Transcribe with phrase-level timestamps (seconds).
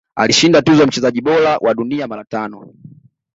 [0.15, 2.73] Alishinda tuzo ya mchezaji bora wa dunia mara tano